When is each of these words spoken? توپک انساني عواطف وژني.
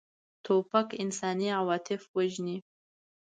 توپک 0.45 0.87
انساني 1.03 1.47
عواطف 1.59 2.01
وژني. 2.15 2.57